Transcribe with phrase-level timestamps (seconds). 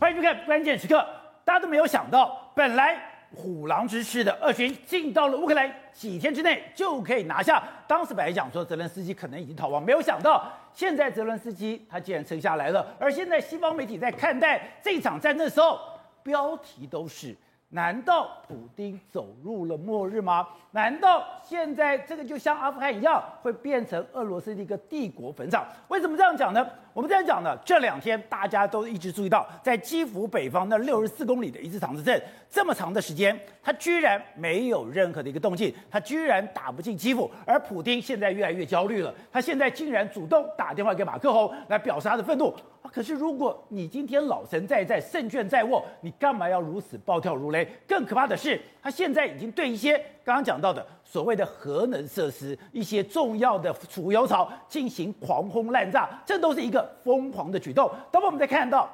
[0.00, 1.04] 欢迎收看关键时刻。
[1.44, 2.96] 大家都没有想到，本来
[3.34, 7.60] 虎狼之师的俄军进到了乌克兰，几天之内就可以拿下。
[7.88, 12.86] 当时本来讲说泽连斯基可能已经逃亡，没有想到现在泽连斯基他竟然撑下来了。
[13.00, 15.80] 而现在西方媒体在看待这场战争的时候，
[16.22, 17.36] 标题都是。
[17.70, 20.48] 难道普丁走入了末日吗？
[20.70, 25.66] 难道现在这个就像阿富汗一样，会变成俄罗斯的一个帝国坟场？
[25.88, 26.66] 为什么这样讲呢？
[26.98, 32.20] 我们这样讲呢，这两天大家都一直注意到，在基辅北方那六十四公里的一次长子镇，
[32.50, 42.52] 这么长的时间，他居然没有任何的一个动静，他居然打不进基辅，而普丁现在越来越焦虑了，他现在竟然主动打电话给马克宏来表示他的愤怒。
[42.92, 47.64] 可是，如果你今天老神在在，胜券在握，你干嘛要如此暴跳如雷？
[47.86, 57.90] 更可怕的是，他现在已经对一些刚刚讲到的所谓的核能设施、一些重要的储油槽进行狂轰滥炸，这都是一个疯狂的举动。
[58.12, 58.86] 当我们再看到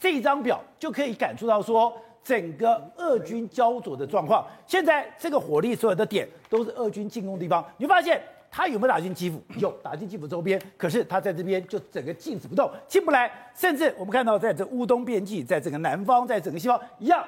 [0.00, 1.92] 这张表，就可以感触到说，
[2.24, 4.46] 整个俄军焦灼的状况。
[4.66, 8.18] 现在这个火力所有的点都是俄军进攻的地方，你会发现。
[8.50, 9.38] 他有没有打进基辅？
[9.58, 10.58] 有，打进基辅周边。
[10.78, 13.30] 可是他在这边就整个静止不动，进不来。
[13.54, 17.22] 甚至我们看到，在这乌东边境，在整个南方，在整个西方一样，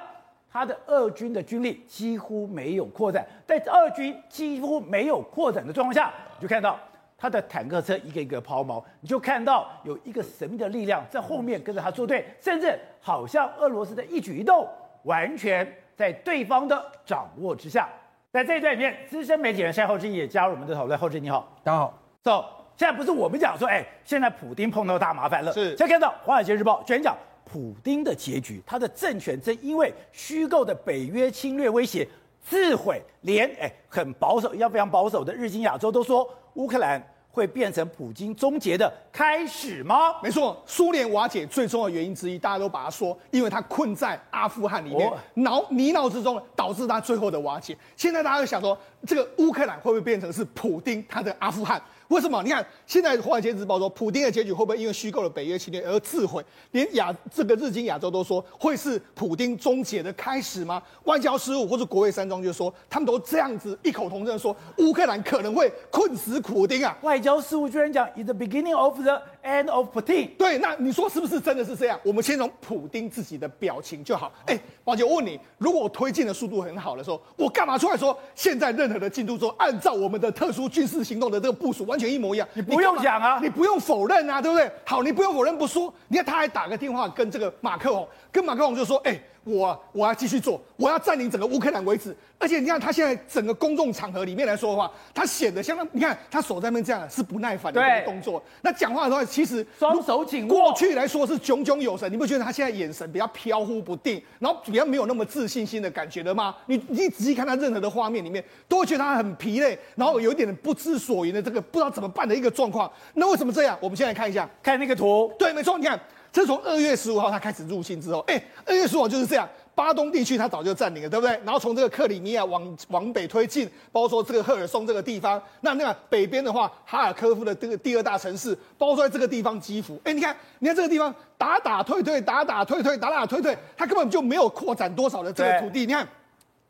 [0.53, 3.25] 他的俄军的军力几乎没有扩展。
[3.47, 6.79] 在俄军几乎没有扩展的状况下，你就看到
[7.17, 14.67] 他的坦克车一个一个抛锚，你就看到有一个神秘的力量在后面跟着他作对，甚至好像俄罗斯的一举一动
[15.05, 17.89] 完全在对方的掌握之下。
[18.33, 20.99] 在这一段里面，资深媒体人山厚志也加入我们的讨论。
[20.99, 21.99] 浩志你好，大家好。
[22.23, 22.45] 走，
[22.77, 25.53] 现在不是我们讲说，哎，现在普丁碰到大麻烦了。
[25.53, 25.77] 是。
[25.77, 27.17] 现在看到《华尔街日报》居然讲，
[27.51, 32.07] 普丁的结局，他的政权正因为虚构的北约侵略威胁
[32.41, 37.03] 自毁，连哎很保守、要非常保守的日经亚洲都说乌克兰。
[37.33, 40.21] 会变成普京终结的开始吗？
[40.21, 47.79] 没错，苏联瓦解最重要的原因之一，大家都把它说，因为它困在阿富汗里面，脑泥淖之中，导致它最后的瓦解。
[47.95, 51.81] 现在大家就想说，这个乌克兰会不会变成是普丁他的阿富汗？
[52.11, 52.43] 为什么？
[52.43, 56.45] 你看，现在《华尔街日报》说，普丁的结局会不会因为虚构了北约侵略而自毁？
[56.73, 60.83] 连亚这个日经亚洲都说，会是普丁终结的开始吗？
[61.05, 66.99] 外交事务或者国会山庄就说，他们都这样子异口同声说，乌克兰可能会困死普丁啊！
[67.03, 70.29] 外交事务居然讲，is the beginning of the end of Putin。
[70.37, 71.99] 对，那你说是不是真的是这样？
[72.05, 74.33] 我们先从普丁自己的表情就好。
[74.47, 84.71] 哎，宝姐，我问你，如果我推进的速度很好的时候，我干嘛出来说现在任何的进度都按照我们的特殊军事行动的这个部署完全一模一样，你不用讲啊，你不用否认啊，对不对？
[84.85, 89.21] 好，你不用否认不说，你看他还打个电话跟这个马克宏，跟马克宏就说，哎。
[89.45, 92.15] 我我要继续做，我要占领整个乌克兰为止。
[92.39, 98.43] 而且你看他现在整个公众场合里面来说的话，他显得相当，你看他手在那边这样是不耐烦的一个动作。
[98.63, 106.57] 那讲话的时候其实双手紧握，过去来说是炯炯有神，你不觉得他现在眼神比较飘忽不定，然后比较没有那么自信心的感觉了吗？
[106.65, 112.91] 你你仔细看他任何的画面里面，都会觉得他很疲累，然后有一点不知所云的这个不知道怎么办的一个状况。
[113.15, 113.77] 那为什么这样？
[113.83, 115.31] 我们先来看一下，看那个图。
[115.39, 116.01] 对，没错，你看。
[116.33, 121.33] 这从二月十五号他开始入侵之后，哎，二月十五号就是这样，巴东地区他早就占领了，对不对？
[121.45, 136.07] 然后从这个克里米亚往往北推进，包括说这个赫尔松这个地方，那那个北边的话，哈尔科夫的这个第二大城市，包括说在这个地方基辅，哎，你看，你看这个地方打打退退，打打退退，打打退退，他根本就没有扩展多少的这个土地，你看。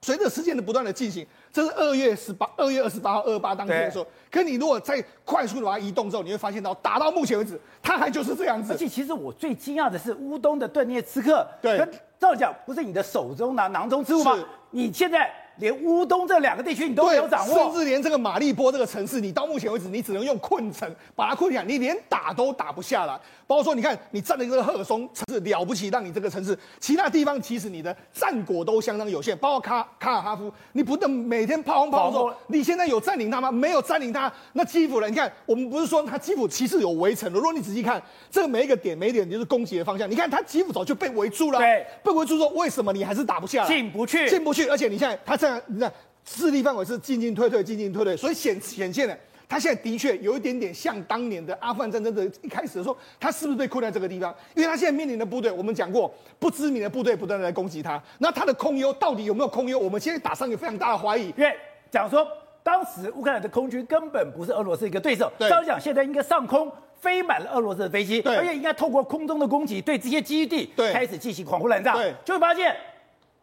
[0.03, 4.07] 随着时间的不断的进行，这是二月十八、二月二十八号、二八当天的时候。
[4.31, 8.73] 可你如果再快速的把它移动之后，你会发现到打到目前为止，它还就是这样子。
[8.73, 11.85] 而且其实我最惊讶的是乌东的顿涅茨克，对，
[12.19, 14.39] 照讲不是你的手中拿囊中之物吗？
[14.71, 15.31] 你现在。
[15.57, 23.21] 连乌东这两个地区你都没有掌握，甚至连这个马利波这个城市，你到目前为止你只能用困城把它困下，你连打都打不下来。
[23.51, 29.37] 包括说，你看你占了一个赫尔松城市了不起，让你这个城市其他地方其实你的战果都相当有限。
[29.39, 33.51] 包括卡卡尔哈夫，你不能每天炮轰炮轰，你现在有占领它吗？
[33.51, 34.33] 没有占领它。
[34.53, 38.01] 那基辅呢，你看我们不是说他基辅其实有围城的，如果你仔细看
[38.31, 40.09] 这个每一个点，每一点就是攻击的方向。
[40.09, 43.69] 你看他基辅早就被围住了，对，被围住说为什么你还是打不下来？
[43.69, 44.69] 进不去，进不去。
[44.69, 45.61] 而且你现在他这样。
[45.67, 45.93] 你看
[46.25, 49.19] 势力范围是进进退退，进进退退，所以显显现了，
[49.51, 54.33] 他现在的确有一点点像当年的阿富汗战争的一开始的时候，他是不是被困在这个地方？
[54.55, 59.77] 因为他现在面临的部队，我们讲过不知名的部队不断的来攻击他，那他的空优到底有没有空优？
[59.77, 61.35] 我们现在打上一个非常大的怀疑。
[61.37, 61.53] 因为
[61.91, 62.25] 讲说
[62.63, 66.71] 当时乌克兰的空军根本不是俄罗斯一个对手，照讲现在应该上空
[67.01, 72.77] 飞满了俄罗斯的飞机，而且应该透过空中的攻击对这些基地开始进行狂轰滥炸，对，就会发现。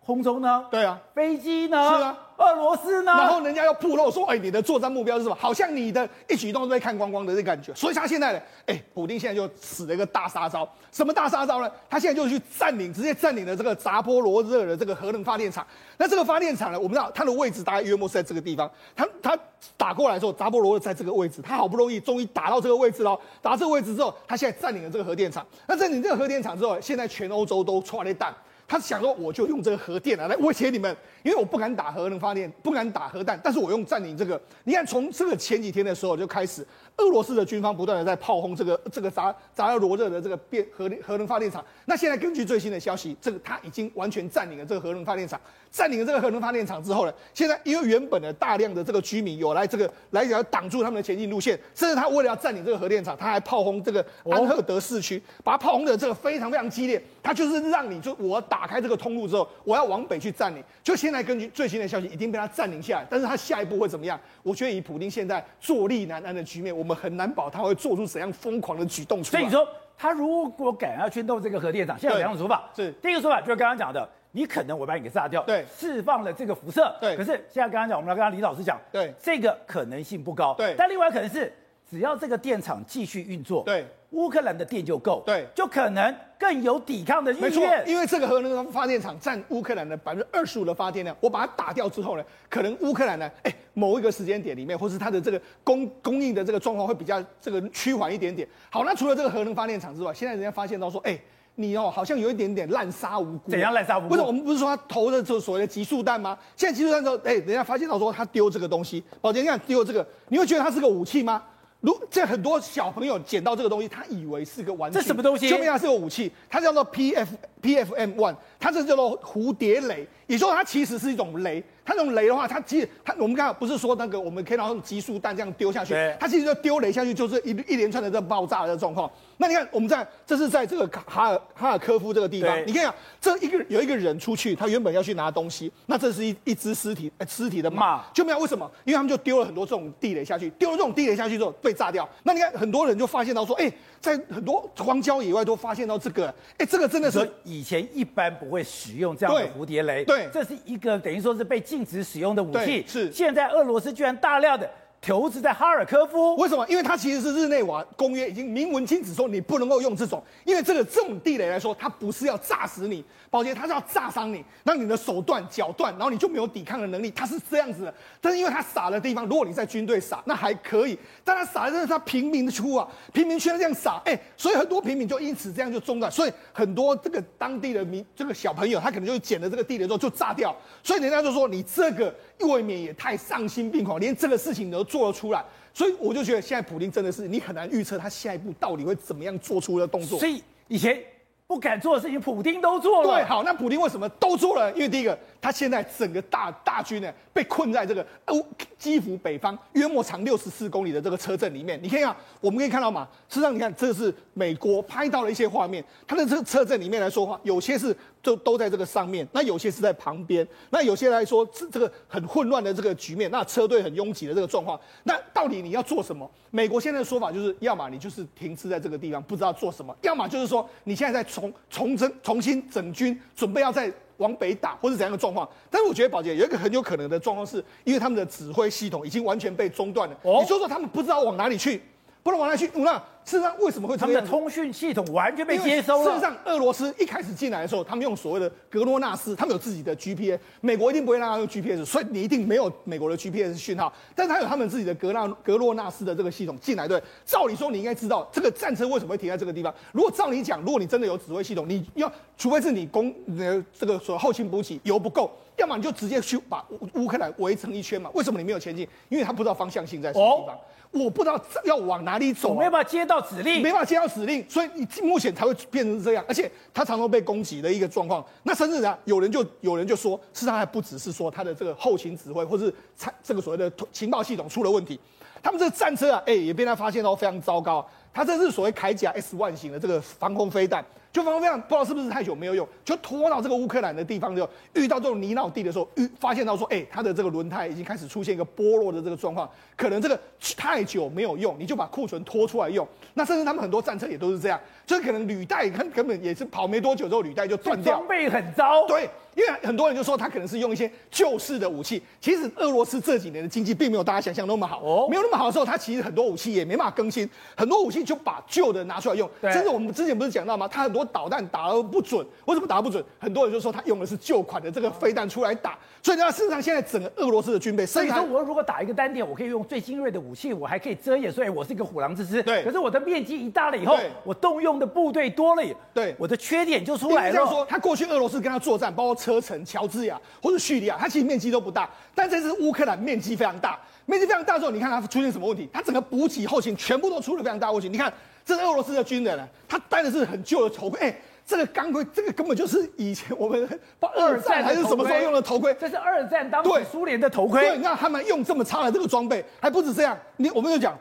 [0.05, 0.65] 空中呢？
[0.71, 1.97] 对啊，飞机呢？
[1.97, 3.11] 是啊，俄罗斯呢？
[3.17, 5.35] 然后人家又暴露说，哎，你的作战目标是什么？
[5.35, 7.73] 好像你的一举一动都被看光光的这感觉。
[7.73, 10.67] 所以他现在呢，哎，普丁现在就使了一个大杀招。
[10.91, 11.69] 什么大杀招呢？
[11.89, 15.65] 他现在就去占领，直接占领了这个扎波罗热的这个核能发电厂。
[15.97, 18.69] 那这个发电厂呢，我们知道它的位置大概约莫是在这个地方。
[18.95, 19.37] 他他
[19.75, 23.19] 打过来之后，扎波罗热在这个位置，他好不容易终于打到这个位置了。
[23.41, 25.45] 打这个位置之后，他现在占领了这个核电厂。
[25.67, 28.31] 那占领这个核电厂之后，现在全欧洲都剉咧等。
[28.69, 30.93] 他想说，我就用这个核电啊来威胁你们，
[31.27, 34.41] 因为我不敢打核能发电，不敢打核弹，但是我用占领这个。
[34.63, 36.65] 你看，从这个前几天的时候就开始，
[36.95, 41.61] 俄罗斯的军方不断的在炮轰这个这个扎扎波罗热的这个变核核能发电厂。
[41.83, 45.37] 那现在根据最新的消息，这个他已经完全占领了这个核能发电厂。
[45.69, 57.03] 占领了这个核能发电厂之后呢，现在因为原本的大量的这个居民有来这个来要挡住他们的前进路线，甚至他为了要占领这个核电厂，他还炮轰这个安赫德市区，把它炮轰的这个非常非常激烈。
[57.21, 60.63] 他就是让你就我打开这个通路之后，我要往北去占领。
[60.81, 63.07] 就现在根据最新的消息，已经被他占领下来。
[63.09, 64.19] 但是他下一步会怎么样？
[64.43, 69.39] 我觉得以普京现在坐立难安的局面，我们很难保他会做出怎样疯狂的举动出来。
[69.39, 69.67] 所以你说
[69.97, 72.69] 他如果敢要去弄这个核电厂，现在有两种说法。
[72.75, 77.15] 是第一个说法就是刚刚讲的，你可能我把你给炸掉，对，释放了这个辐射，对。
[77.15, 80.75] 可是现在刚刚讲，我们来跟李老师讲，对，这个可能性不高，对。
[80.77, 81.51] 但另外可能是。
[81.89, 87.49] 只要这个电厂继续运作，对，乌克兰的电就够，对，就可能更有抵抗的意愿。
[87.49, 98.47] 没错，因为这个核能发电厂占乌克兰的百分之二十五的发电量，我把它打掉之后呢，可能乌克兰呢，哎，某一个时间点里面，或是它的这个供供应的这个状况会比较这个趋缓一点点。
[98.69, 101.19] 好，那除了这个核能发电厂之外，现在人家发现到说，哎，
[101.55, 103.51] 你哦好像有一点点滥杀无辜。
[103.51, 104.09] 怎样滥杀无辜？
[104.09, 106.37] 不是我们不是说他投的这所谓的集束弹吗？
[106.55, 111.43] 现在集束弹之后，哎，人家发现到说他丢这个东西，宝杰，你看丢这个，你会觉得它是个武器吗？
[111.79, 115.47] 如这很多小朋友捡到这个东西，他以为是个玩具，这什么东西？
[115.47, 121.63] 就因为它是个武器，它叫做 P F P F M One，它这叫做蝴蝶雷，也就是说它其实是一种雷。
[121.85, 129.09] 它这种雷的话，它其实它我们刚刚不是说那个我们可以拿那种集束弹这样丢下去，它其实就丢雷下去就是一一连串的这爆炸的状况。
[129.37, 138.69] 那你看我们在这是在这个哈尔哈尔科夫这个地方，你看啊，这一个有一个人出去，他原本要去拿东西，那这是一一只尸体，尸体的马，就没有为什么？
[138.83, 142.07] 因为他们就丢了很多这种地雷下去，丢了这种地雷下去之后被炸掉。
[142.23, 153.11] 那你看很多人就发现到说，哎，在很多荒郊野外都发现到这个，哎，这个真的是以前一般不会使用这样的蝴蝶雷，对，这是一个等于说是被禁止使用的武器，是。
[153.11, 156.65] 现在俄罗斯居然大量的投资在哈尔科夫，为什么？
[156.67, 167.93] 因为它其实是日内瓦公约已经明文禁止说你不能够用这种，因为这个这种地雷来说，它不是要炸死你，宝杰，它是要炸伤你，让你的手断脚断，然后你就没有抵抗的能力，它是这样子的。
[168.19, 180.53] 但是因为它撒的地方，如果你在军队撒，那还可以，但它撒的是它平民区啊，平民区这样撒，哎，所以很多平民就因此这样就中断，所以很多这个当地的民这个小朋友，他可能就捡了这个地雷之后就炸掉，
[180.83, 184.86] 所以人家就说你这个未免也太丧心病狂，连这个事情都。
[184.87, 185.43] 做了出来，
[185.73, 190.17] 所以我就觉得现在普京真的是你很难预测他下一步到底会怎么样做出的动作。
[190.17, 190.99] 所以以前
[191.45, 193.15] 不敢做的事情，普丁都做了。
[193.15, 194.71] 对，好，那普丁为什么都做了？
[194.73, 198.45] 因为第一个，他现在整个大大军呢被困在这个欧
[198.77, 201.79] 基辅北方约莫长六十四公里的这个车阵里面。
[201.81, 207.95] 你看一下，我们可以看到嘛，实际上你看，这是美国拍到了一些画面，他的这个车阵里面来说话，有些是。
[208.27, 216.29] 都都在这个上面，那有些是在旁边，那有些来说这这个很混乱的这个局面，那车队很拥挤的这个状况，那到底你要做什么？
[216.51, 225.47] 美国现在的说法就是，要么你就是停滞在这个地方，不知道做什么；要么就是说你现在在重重整、重新整军，准备要再往北打，或是怎样的状况。
[225.69, 230.17] 但是我觉得宝杰有一个很有可能的状况，是因为他们的指挥系统已经完全被中断了。
[230.23, 231.81] 哦，你说说他们不知道往哪里去，
[232.27, 233.01] 不能往哪里去，那。
[233.23, 234.07] 事实上，为什么会这样？
[234.07, 236.05] 他们的通讯系统完全被接收了。
[236.05, 243.91] 事实上，俄罗斯一开始进来的时候，他们用所谓的格罗纳斯，他们有自己的 GPS，美国一定不会让他用 GPS，所以你一定没有美国的 GPS 讯号。
[244.15, 247.03] 但是他有他们自己的格纳格罗纳斯的这个系统进来，对？
[247.25, 249.73] 照理说，你应该知道这个战车为什么会停在这个地方。
[249.91, 258.09] 如果照你讲，如果你真的有指挥系统，你要除非是你攻呃这个所后勤补给油不够，要么你就直接去把乌乌克兰围成一圈嘛。
[258.13, 258.87] 为什么你没有前进？
[259.09, 260.55] 因为他不知道方向性在什么地方。
[260.55, 260.59] 哦
[260.91, 266.23] 我不知道要往哪里走，啊，没办法接到指令，没办法接到指令，所以你目前才会变成这样。
[266.29, 268.25] 而且他常常被攻击的一个状况。
[268.43, 272.73] 那甚至啊，有人就有人就说，事实上还不只是说他的这个后勤指挥，或是
[273.21, 274.97] 这个所谓的情报系统出了问题。
[275.43, 277.85] 他们这个战车啊，哎，也被他发现到非常糟糕。
[278.13, 280.83] 他这是所谓铠甲 S 1型的这个防空飞弹。
[281.17, 290.19] 就方法非常不知道是不是太久没有用，就拖到这个乌克兰的地方就遇到这种泥淖地的时候，遇发现到说，哎，它的这个轮胎已经开始出现一个剥落的这个状况，可能这个
[290.55, 292.87] 太久没有用，你就把库存拖出来用。
[293.15, 298.85] 那甚至他们很多战车也都是这样，就是可能履带根根本也是跑没多久之后履带就断掉，装备很糟。
[298.85, 299.09] 对。
[299.37, 309.29] 因为很多人就说他可能是用一些旧式的武器，其实俄罗斯这几年的经济并没有大家想象那么好，哦，没有那么好的时候，他其实很多武器也没办法更新，很多武器就把旧的拿出来用。
[309.43, 310.67] 甚至我们之前不是讲到吗？
[310.67, 313.03] 他很多导弹打而不准，为什么打不准？
[313.19, 315.77] 很多人就说他用的是旧款的这个飞弹出来打。
[316.01, 322.41] 所以呢，事实上现在整个俄罗斯的军备，所以说我如果打一个单点，我可以用最精锐的武器，我还可以遮掩，所以我是一个虎狼之师。
[322.41, 322.63] 对。
[322.63, 325.63] 可是我的面积一大了以后，我动用的部队多了，
[325.93, 327.45] 对，我的缺点就出来了。
[327.47, 330.17] 说他过去俄罗斯跟他作战，包括车臣、乔治亚。
[330.41, 335.67] 或者叙利亚，它其实面积都不大，但这次乌克兰面积非常大，面积非常大之后，你看它出现什么问题？
[335.73, 337.89] 它整个补给后勤全部都出了非常大问题。
[337.89, 338.11] 你看，
[338.45, 343.67] 这是俄罗斯的军人，他戴的是很旧的头盔，哎、欸，这个钢盔，这个根本就是以前我们
[343.99, 345.75] 二战还是什么时候用的头盔？
[345.77, 347.61] 这是二战当时苏联的头盔。
[347.61, 350.97] 对，那他们用这么差的这个装备，还不止这样，你我们就讲。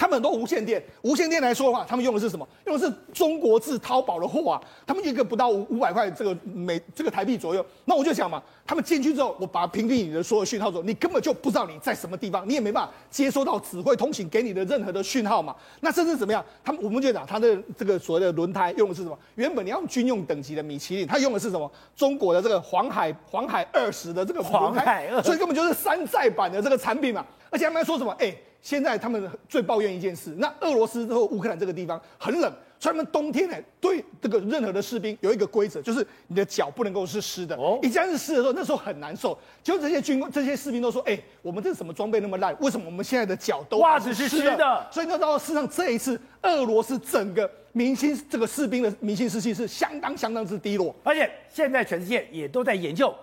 [0.00, 2.48] 他们很多无线电，无线电来说的话，他们用的是什么？
[2.64, 4.58] 用的是中国制淘宝的货啊。
[4.86, 7.62] 他们一个不到五五百块这个每这个台币左右。
[7.84, 15.54] 那我就想嘛，他们进去之后，我把它屏蔽你的所有讯号之后，你根本就不知道你在什么地方，你也没办法接收到指挥通行给你的任何的讯号嘛。
[15.80, 16.42] 那甚至怎么样？
[16.64, 19.18] 他们我们就讲，他的这个所谓的轮胎用的是什么？
[19.34, 21.70] 原本你要用军用等级的米其林，他用的是什么？
[21.94, 27.22] 中国的这个黄海黄海二十的这个黄海二，所以根本就是山寨版的这个产品嘛。
[27.50, 28.10] 而且他们还说什么？
[28.18, 28.34] 哎。
[28.62, 37.56] 现在他们最抱怨一件事，那俄罗斯和乌克兰这个地方很冷，所以他们冬天呢，对这个任何的士兵有一个规则，就是你的脚不能够是湿的。
[37.56, 39.38] 哦，一旦是湿的时候，那时候很难受。
[39.62, 42.54] 就这些军这些士兵都说：“哎、欸，我们这什么装备那么烂？
[42.60, 50.94] 为什么我们现在的脚都袜子是湿的？”所以那时候，事实上这一次俄罗斯整个民心，这个士兵的民心士气是相当相当之低落。
[51.02, 53.14] 而且现在全世界也都在研究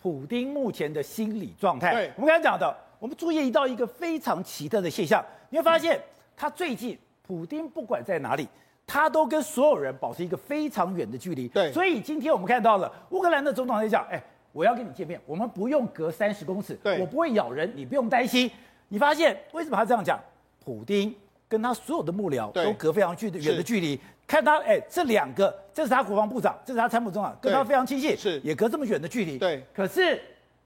[0.00, 1.92] 普丁目前的心理状态。
[1.92, 2.76] 对，我们刚才讲的。
[3.04, 6.00] 我们注意到一个非常奇特的现象，你会发现，
[6.34, 8.48] 他最近普丁不管在哪里，
[8.86, 11.46] 他都跟所有人保持一个非常远的距离。
[11.48, 14.18] 对，所以今天我们看到了乌克兰的总统在讲，哎，
[14.54, 18.50] 我要跟你见面，我们不用隔三十公尺，对，我不会咬人，你不用担心。
[18.88, 20.18] 你发现为什么他这样讲？
[20.64, 21.14] 普丁
[21.46, 29.36] 跟他所有的幕僚都隔非常距远的距离，看他，哎，这两个，这是他国防部长，这是他参谋总长，跟他非常亲近，是也隔这么远的距离。
[29.36, 30.18] 对，可是。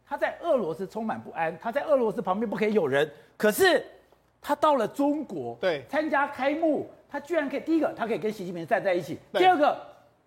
[0.09, 3.09] 他在俄罗斯充满不安，他在俄罗斯旁边不可以有人。
[3.37, 3.85] 可是
[4.41, 9.77] 他到了中国，对，参加开幕，他居然可以第一个，他可以跟习近平站在一起；第二个。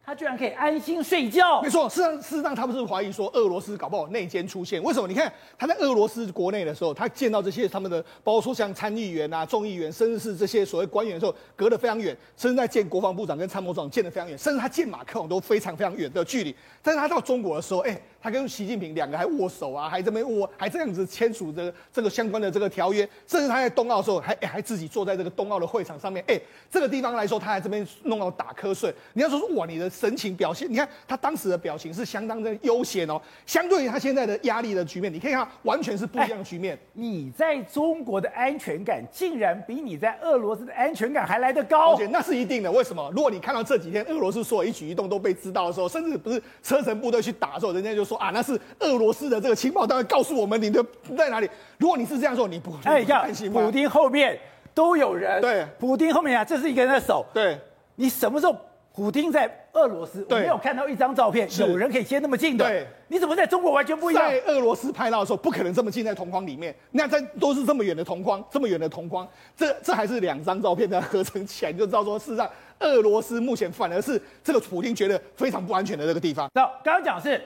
[0.04, 1.88] 他居然可以安心睡觉，没错。
[1.88, 4.82] 事实上，事实上，他不是怀疑说俄罗斯搞不好内奸出现？
[4.82, 5.08] 为什么？
[5.08, 12.18] 你看他在俄罗斯国内的时候，他见到这些他们的，包括说像参议员啊、众议员，甚至是这些所谓官员的时候，隔得非常远。
[12.36, 16.54] 甚至在见国防部长跟参谋长见得非常远，甚至他见马克龙都非常非常远的距离。
[16.82, 23.08] 但是他到中国的时候，哎、欸，他跟习近平两个还握手啊，还这边握，还这样子签署这个这个相关的这个条约。
[23.28, 28.94] 甚至他在冬奥的时候还，还、欸、还自己坐在这个冬奥的会场上面，哎、欸，这个地方来说，他在这边弄到打瞌睡。
[29.14, 30.72] 你要说说哇，你的神情表现。
[30.72, 36.78] 你看他当时的表情是相当的悠闲哦，相对于他现在的压力的局面，你可以看完全是不一样的局面。
[36.94, 42.72] 你在中国的安全感竟然比你在俄罗斯的安全感还来得高，那是一定的。
[42.72, 43.12] 为什么？
[43.16, 50.86] 如果你看到这几天俄罗斯所有一举一动都被知道的时候，甚至不是车臣部队去打的时候，人家就说啊，那是俄罗斯的这个情报单位告诉我们你的
[51.18, 51.50] 在哪里。
[51.78, 53.62] 如果你是这样说，你不哎，担心吗？
[53.62, 54.38] 普丁后面
[54.74, 57.58] 都有人，对，普丁后面啊，这是一个人的手，对，
[57.96, 58.56] 你什么时候？
[58.94, 62.68] 普丁在俄罗斯，我没有看到一张照片，有人可以接那么近的。
[62.68, 64.30] 对，你怎么在中国完全不一样？
[64.30, 66.76] 在俄罗斯拍到的时候，不可能这么近在同框里面。
[66.92, 69.26] 那在都是这么远的同框，这么远的同框，
[69.56, 72.50] 这这还是两张照片的合成起来，你就知道说，事实上
[72.80, 76.50] 俄罗斯目前反而是这个普丁觉得非常不安全的这个地方。
[76.54, 77.42] 那刚刚讲的是，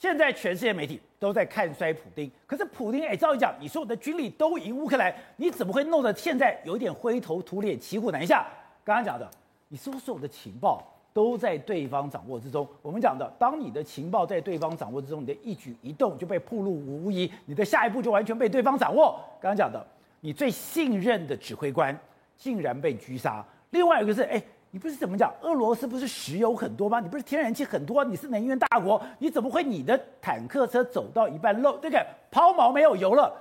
[0.00, 8.46] 现在全世界媒体都在看衰普丁，可是普丁哎，照理讲，你说我的军力都赢乌克兰，你怎么会弄得现在有点灰头土脸、骑虎难下？
[8.82, 9.30] 刚刚讲的，
[9.68, 10.84] 你说说我的情报。
[11.12, 12.64] 都在对方掌握之中。
[12.80, 19.18] 我们讲的，当你的情报在对方掌握之中，你的一举一动就被暴露无遗，你的下一步就完全被对方掌握。
[19.40, 19.84] 刚刚讲的，
[20.20, 21.98] 你最信任的指挥官
[22.36, 23.44] 竟然被狙杀。
[23.70, 24.40] 另外一个是，哎，
[24.70, 25.32] 你不是怎么讲？
[25.42, 27.00] 俄罗斯不是石油很多吗？
[27.00, 28.04] 你不是天然气很多？
[28.04, 33.32] 你是能源大国，你怎么会你的坦克车走到一半漏这个抛锚没有油了？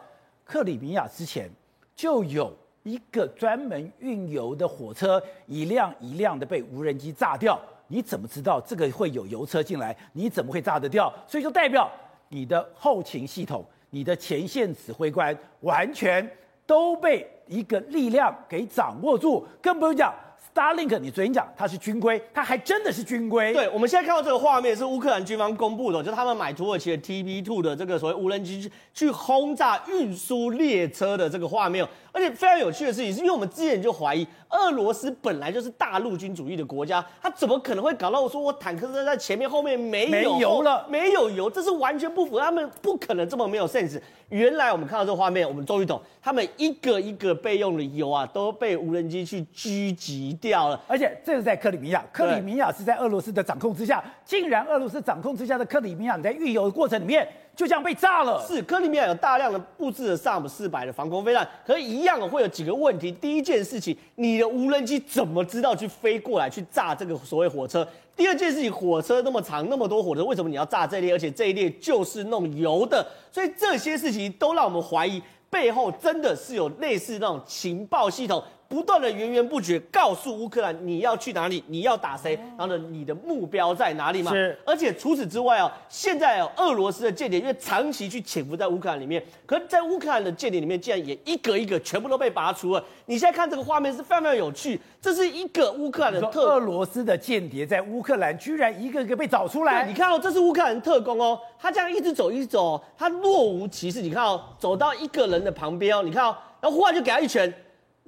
[0.43, 1.49] 克里米亚之前
[1.95, 2.53] 就有。
[2.83, 9.95] 一个专门运油的火车，一辆一辆的被无人机炸掉，你怎么知道这个会有油车进来？
[10.13, 11.13] 你怎么会炸得掉？
[11.27, 11.91] 所以就代表
[12.29, 16.27] 你的后勤系统、你的前线指挥官完全
[16.65, 20.15] 都被一个力量给掌握住，更不用讲
[20.53, 23.53] Starlink，你昨天讲它是军规，它还真的是军规。
[23.53, 31.87] 对，我们现在看到这个画面是乌克兰军方公布的，就是他们买土耳其的 TB2 的这个所谓无人机去去轰炸运输列车的这个画面。
[32.11, 44.01] 而且非常有趣的事情是，因为我们之前就怀疑俄罗斯本来就是大陆军主义的国家，他怎么可能会搞到我说我坦克车在前面，后面没有没油了，没有油，这是完全不符合，他们不可能这么没有 sense。
[44.29, 50.79] 原来我们看到这个画面，我们终于懂，他们一个一个备用的油啊，都被无人机去狙击掉了。
[50.87, 58.45] 而且这是在克里米亚，克里米亚是在俄罗斯的掌控之下，竟然俄罗斯掌控之下的克里米亚，你在运油的过程里面就这样被炸了。
[58.47, 63.11] 是，克里米亚有大量的布置的萨姆四百的防空飞弹，可是一样会有几个问题。
[63.11, 67.87] 第一件事情，你的无人机怎么知道去飞过来去炸这个所谓火车？
[68.19, 71.13] 第二件事情，火车那么长，那么多火车，为什么你要炸这列？
[71.13, 78.43] 而且这一列就是弄油的，所以这些事情都让我们怀疑背后真的是有类似那种情报系统。
[78.69, 84.31] 不断的源源不绝告诉乌克兰你要去哪里，你要打谁，然后呢，你的目标在哪里嘛？
[84.31, 84.55] 是。
[84.63, 92.83] 而且除此之外哦，现在哦，俄罗斯的间谍因为长期去潜伏在乌克兰里面，可是在乌克兰的间谍里面，竟然也一个一个全部都被拔除了。
[93.07, 99.83] 你现在看这个画面是非常非常有趣，这是一个乌克兰的特俄罗斯的间谍在乌克兰居然一个一个被找出来。
[99.87, 103.99] 你看哦，这是乌克兰特工哦，他这样一直走一直走，他若无其事。
[103.99, 107.51] 你看哦，走到一个人的旁边哦，你看哦，然后忽然就给他一拳。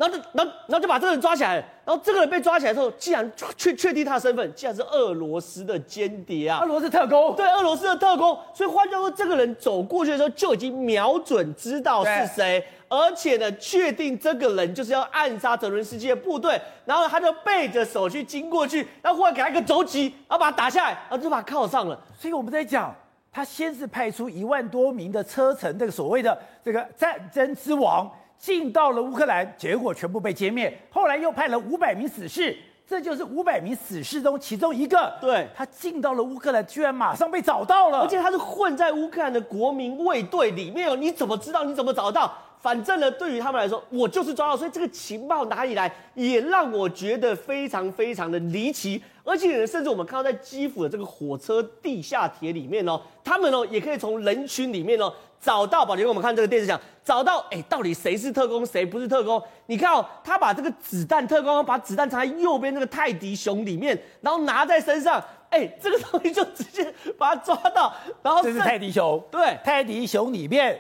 [0.02, 1.64] 然后就，然后，然后就把这个人抓起来。
[1.86, 6.60] 然后这个人被抓起来之后，既然确确定他的身份，竟然是俄罗斯的间谍啊！
[6.62, 8.36] 俄罗斯特工，对，俄罗斯的特工。
[8.52, 16.60] 所以换句话说，这个人走过去的时候就已经瞄准知道是谁，而且呢，确定这个人就是要暗杀泽伦斯基的部队。
[16.86, 22.00] 然后他就背着手去经过去，然后忽然给他一个肘击，然后把他打下来，然后就把他铐上了。
[22.18, 22.96] 所以我们在讲，
[23.32, 28.10] 他先是派出一万多名的车臣，这个所谓的这个战争之王。
[28.42, 30.76] 进到了乌克兰，结果全部被歼灭。
[30.90, 32.58] 后来又派了五百名死士，
[32.88, 35.14] 这就是五百名死士中其中一个。
[35.22, 40.96] 对，他进到了乌克兰，居然马上被找到了，而且他是混在乌克兰的国民卫队里面哦。
[40.96, 41.64] 你怎么知道？
[41.64, 42.34] 你怎么找到？
[42.60, 49.02] 反正呢，对于他们来说，我就是抓到，所以这个情报哪里来，也让我觉得非常非常的离奇。
[49.24, 55.84] 而且呢，甚至我们看到在基辅的这个火车地下铁里面哦，他们哦也可以从人群里面哦找到。
[55.84, 59.42] 宝杰，我们看这个电视讲，找到哎，到底谁是特工，谁不是特工？
[59.66, 67.94] 你看哦，他把这个子弹特工把子弹藏在右边那个泰迪熊里面，然后拿在身上，哎，这个东西就直接把他抓到。
[68.22, 70.80] 然后这是泰迪熊，对，泰迪熊里面。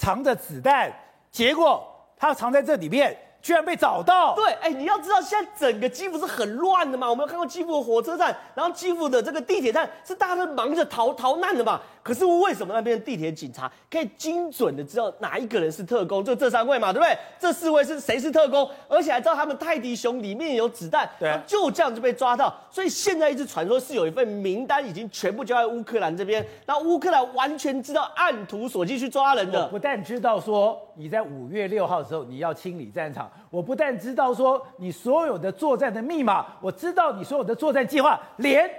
[0.00, 0.92] 藏着子弹，
[1.32, 1.84] 结果
[2.16, 4.34] 他藏在这里面，居然被找到。
[4.34, 7.08] 对，哎，你要知道，现在整个基辅是很乱的嘛。
[7.08, 11.80] 我们有看过基辅的火车站，然后基辅的这个地铁站是大家都忙着逃逃难的嘛。
[12.02, 16.24] 可是为什么那边的地铁警察可以精准的知道哪一个人是特工？
[16.24, 17.16] 就这三位嘛，对不对？
[17.38, 18.68] 这四位是谁是特工？
[18.88, 22.54] 而且还知道他们泰迪熊里面有子弹，对，就这样就被抓到。
[22.70, 29.68] 所以现在一直传说是有一份名单已经全部交在乌克兰这边，然后乌克兰完全知道按图索骥去抓人的。
[29.68, 38.70] 不但知道说你在五月六号的时候你要清理战场，我不但知道说你所有的作战的密码，我知道你所有的作战计划，连。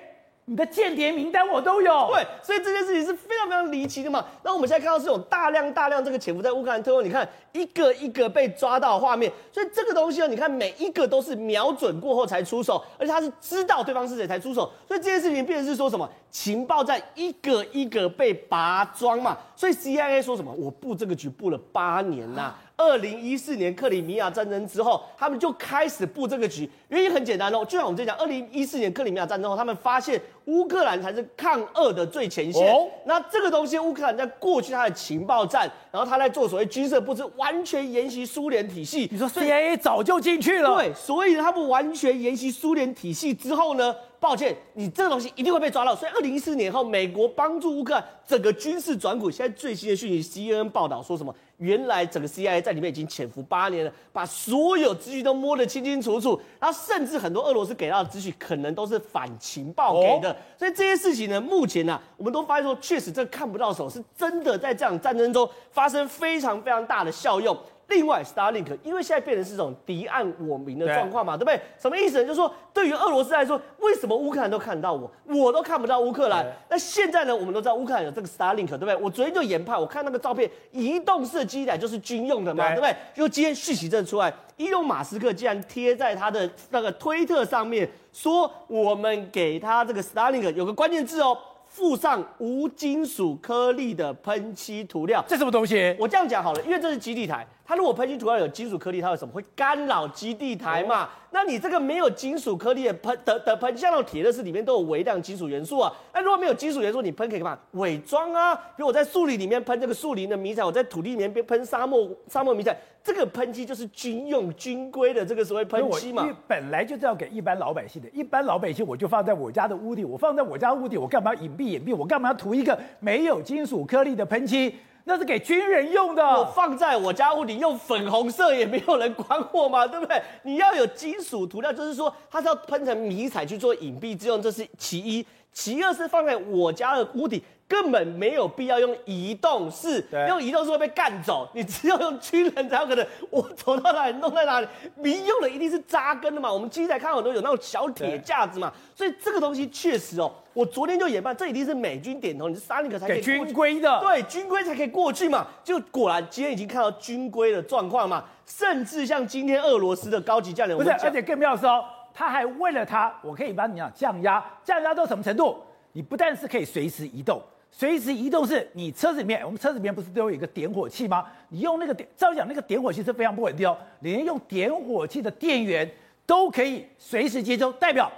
[0.45, 4.25] 你的间谍名单我都有，对，所以这件事情是非常非常离奇的嘛。
[4.41, 19.38] 那我们现在看到是有大量大量这个潜伏在乌克兰特工，你看一个一个被抓到画面，所以这个东西呢，你看每一个都是瞄准过后才出手，而且他是知道对方是谁才出手，所以这件事情变成是说什么情报在一个一个被拔庄嘛。
[19.55, 26.67] 所以 CIA 说什么我布这个局布了八年呐、二零一四年克里米亚战争之后，他们就开始布这个局。
[26.87, 32.73] 原因很简单哦，就像我们之前讲，二零一四年克里米亚战争后，他们发现乌克兰才是抗俄的最前线。
[32.73, 39.09] 哦，那这个东西，乌克兰在过去他的情报战，然后他在做所谓军事布置，完全沿袭苏联体系。
[39.11, 40.75] 你说 CIA 早就进去了？
[40.77, 43.93] 对，所以他们完全沿袭苏联体系之后呢？
[44.19, 45.95] 抱歉，你这个东西一定会被抓到。
[45.95, 49.32] 所以，二零一四年后，美国帮助乌克兰整个军事转股。
[49.32, 51.34] 现在最新的讯息，CNN 报道说什么？
[51.58, 56.39] 原来整个 CIA 在里面已经潜伏八年了，把所有资讯都摸得清清楚楚。
[56.60, 60.36] 然后，甚至很多俄罗斯给到的资讯，可能都是反情报给的。
[60.58, 67.58] 所以这些事情呢，目前呢、啊，我们都发现说，确实这看不到手，是真的在这场战争中发生非常非常大的效用。
[67.89, 71.62] 另外，Starlink 因为现在变成是这种敌暗我明的状况嘛，对，对不对？
[71.82, 72.23] 什么意思呢？
[72.23, 76.45] 就是说，对于俄罗斯来说，为什么乌克兰都看得到我，我都看不到乌克兰？
[76.69, 77.36] 那现在呢？
[77.36, 78.95] 我们都知道乌克兰有这个 Starlink，对不对？
[78.95, 82.95] 我昨天就研判，我看那个照片，移动式机台就是军用的嘛，对，对不对？
[83.15, 91.38] 就今天续息证出来，伊隆马斯克竟然贴在他的那个推特上面说，我们给他这个 Starlink 有个关键字哦。
[91.71, 95.23] 附上无金属颗粒的喷漆涂料。
[95.28, 95.95] 这什么东西？
[95.99, 99.32] 我这样讲好了，因为这是基地台，它如果喷漆涂料有金属颗粒，它有什么？
[99.32, 101.03] 会干扰基地台嘛？
[101.03, 105.93] 哦、那你这个没有金属颗粒的喷的的喷，像那种铁乐士里面都有微量金属元素啊。
[106.12, 107.60] 那如果没有金属元素，你喷可以干嘛？
[107.73, 108.55] 伪装啊。
[108.55, 116.27] 比如我在树林里面喷这个树林的迷彩，我在土地里面喷沙漠沙漠迷彩，这个喷漆就是军用军规的这个所谓喷漆嘛。
[116.47, 121.95] 本来就是要给一般老百姓的，一般老百姓我就放在我家的屋顶，我放在我家屋顶，我干嘛要隐蔽隐蔽？
[121.95, 124.73] 我干嘛要涂一个没有金属颗粒的喷漆？
[125.10, 126.24] 那是给军人用的。
[126.24, 130.22] 我放在我家屋顶用粉红色也没有人管我嘛，对不对？
[130.43, 135.26] 你要有金属涂料，就是说它是要喷成迷彩去做隐蔽之用，这是其一。
[135.52, 137.41] 其二是放在我家的屋顶。
[137.69, 141.47] 根本没有必要用移动式，用移动式会被干走。
[141.53, 144.67] 你只有用军人才有可能，我走到哪里弄在哪里。
[144.95, 146.51] 民用的一定是扎根的嘛。
[146.51, 150.32] 我们机台看很多有那种小铁架子嘛，所以这个东西确实哦。
[150.53, 155.45] 我昨天就研判，这一定是美军点头，你是沙利克才可以军规的，对，军规才可以过去嘛。
[155.63, 165.58] 就果然今天已经看到军规的状况嘛，甚至像今天俄罗斯的高级将领，不是，而且更妙是哦，他还为了他，我可以帮你讲降压，降压到什么程度？
[165.91, 167.39] 你不但是可以随时移动。
[167.71, 171.25] 随时移动是你车子里面，我们车子里面不是都有一个点火器吗？
[171.49, 175.89] 你用那个点，照讲那个点火器是非常不稳定哦，连用点火器的电源
[176.25, 178.12] 都可以随时接收，代表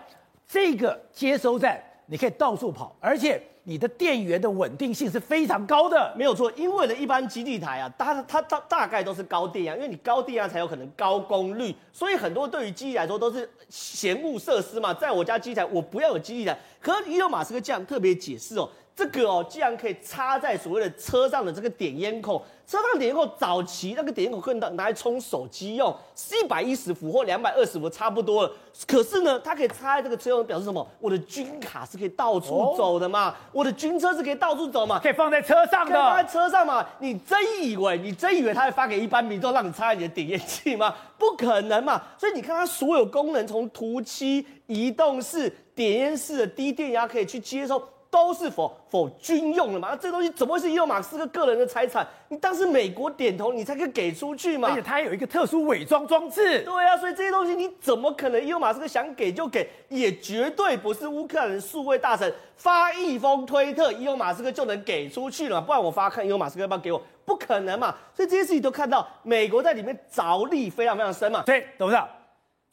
[0.48, 6.52] 这个接收站你可以到处跑，而且你的电源的稳定性是非常高的，没有错。
[6.54, 14.92] 因为呢，一般基地台啊，它它它大概都是高电压，因为你高电压才有可能高功率，所以很多对于基地来说都是嫌恶设施嘛。
[14.92, 18.68] 在我家基台，我不要有基地台，可是伊隆马斯克这样特别解释哦。
[19.02, 28.52] 这个哦，既然可以插在所谓的车上的这个点烟孔，车上点烟孔早期那个点烟孔可以拿拿来充手机用，是一百一十伏或两百二十伏差不多了。
[28.86, 30.88] 可是呢，它可以插在这个车上，表示什么？
[31.00, 36.88] 我的军卡是可以到处走的嘛，哦、我的军车是可以到处走嘛，可以放在车上的，放在车上嘛。
[37.00, 40.94] 你真以为你真以为他会发给一般民众让你插在你的点烟器吗？
[41.18, 42.00] 不可能嘛。
[42.20, 47.82] 所以你看它所有功能，从涂漆、移动式、点烟式的低电压可以去接收。
[48.12, 49.88] 都是否否军用的嘛？
[49.91, 52.06] 那这东西怎么会是伊隆马斯克个人的财产？
[52.28, 54.67] 你当时美国点头，你才可以给出去嘛？
[54.69, 56.60] 而且它还有一个特殊伪装装置。
[56.63, 59.65] 对啊，所以这些东西你怎么可能伊隆马斯克想给就给？
[59.88, 65.62] 也绝对不是乌克兰的数位大臣发一封推特，伊隆马斯克就能给出去了？
[65.62, 67.02] 不然我发看伊隆马斯克要不要给我？
[67.24, 67.95] 不可能嘛！
[68.13, 71.43] 所以这些事情都看到美国在里面着力非常非常深嘛。
[71.45, 72.10] 所以董事长，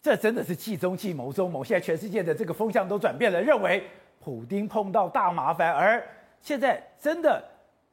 [0.03, 1.63] 这真的是计中计谋中谋。
[1.63, 3.89] 现在全世界的这个风向都转变了，认为。
[4.29, 6.07] 普丁碰到大麻烦，而
[6.43, 7.43] 现在真的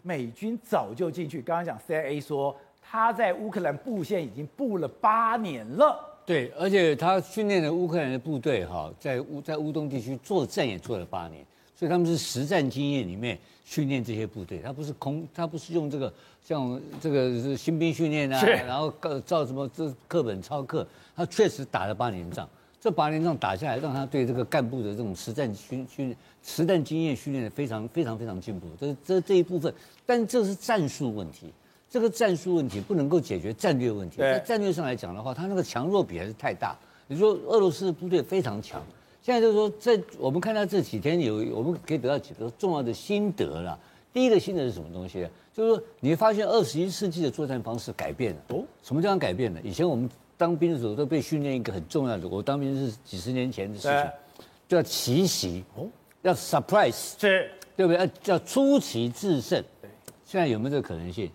[0.02, 1.41] 美军早就进去。
[1.41, 11.41] 刚刚讲 CIA 说他在乌克兰布线已经布了八年了，对，而且他训练的乌克兰的部队哈，在乌在乌东地区作战也做了八年，
[11.74, 18.93] 所以他们是实战经验里面训练这些部队，他不是空，他不是用这个像这个是新兵训练啊，是然后
[19.26, 22.45] 照什么这课本抄课，他确实打了八年仗。
[22.86, 28.67] 这八年仗打下来，让他对这个干部的这种实战训训实战经验训练的非常非常非常进步。
[28.80, 29.74] 这这这一部分，
[30.06, 31.52] 但这是战术问题，
[31.89, 34.17] 这个战术问题不能够解决战略问题。
[34.17, 36.78] 在战略上来讲的话，他那个强弱比还是太大。
[37.08, 38.80] 你说俄罗斯的部队非常强，
[39.19, 43.76] 现在就是说，在我们看到这几天有，我们可以得到几个重要的心得了。
[44.13, 45.28] 第一个心得是什么东西？
[45.52, 48.41] 就是说你会发现二十一世纪的作战方式改变了。
[48.50, 49.60] 哦，什么叫改变了？
[49.63, 50.08] 以前我们。
[50.38, 54.12] 当兵的时候都被训练一个很重要的，我当兵是几十年前的事情，
[54.67, 55.88] 叫奇袭哦，
[56.24, 58.00] 要 surprise 是，对不对？
[58.00, 59.63] 要叫出奇制胜。
[59.82, 59.89] 对，
[60.26, 61.32] 现在有没有这个可能性？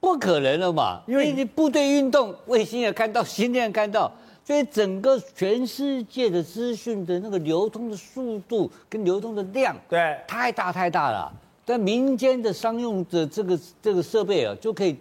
[0.00, 4.12] 不可能了嘛，因为你部队运动，卫星也看到，心电也看到，
[4.44, 11.32] 所以整个全世界的资讯的那个流通的速度跟流通的量，对，太大太大了。
[11.64, 14.96] 但民间的商用的这个这个设备啊，就可以。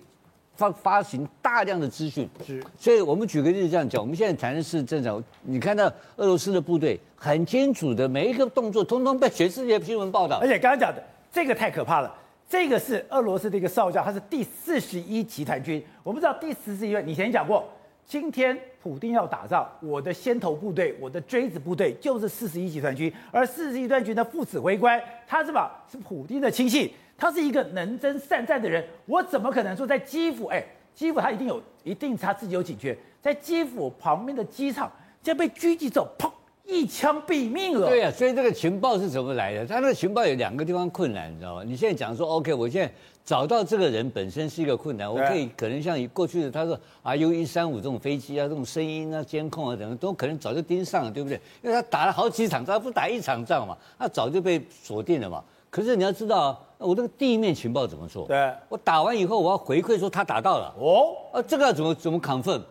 [0.61, 5.23] 发发行大量的资讯，是，所以我们举个例子这样讲，我们现在谈的是正常。
[5.41, 10.37] 你看到俄罗斯的部队很清楚的每一个动作，通通被全世界新闻报道。
[10.37, 12.13] 而且刚刚讲的这个太可怕了，
[12.47, 15.83] 这个是俄罗斯的一个少将，他是第四十一集团军。
[16.03, 17.67] 我不知道第四十一，你以前讲过，
[18.11, 26.91] 今天普丁要打仗，我的先头部队，我的锥子部队就是四十一集团军，而四十一集团军的副指挥官，他是吧，是普丁的亲信。
[27.17, 30.47] 他是一个能征善战的人，我怎么可能说在基辅？
[30.47, 30.61] 哎，
[30.93, 34.91] 基辅他一定有，一定他自己有警觉，在基辅旁边的机场，
[35.23, 36.29] 就被狙击手砰
[36.65, 37.87] 一枪毙命了。
[37.87, 39.65] 对呀、啊，所以这个情报是怎么来的？
[39.65, 41.63] 他那个情报有两个地方困难，你知道吗？
[41.65, 42.93] 你现在讲说 OK，我现在
[43.23, 51.39] 找到这个人本身是一个困难，我可以可能像过去的他说 RU 一三五这种飞机啊，这种声音啊、监控啊等等，都可能早就盯上了，对不对？
[51.61, 55.43] 因为他打了好几场仗，他不打一场仗嘛，他早就被锁定了嘛。
[55.69, 58.25] 可是你要知道，我这个地面情报怎么做？
[58.27, 60.73] 对，我打完以后，我要回馈说他打到了。
[60.79, 62.61] 哦，啊，这个要怎么怎么 confirm？